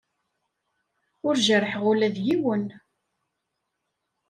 Ur 1.27 1.35
jerrḥeɣ 1.45 1.83
ula 1.91 2.07
d 2.15 2.17
yiwen. 2.25 2.65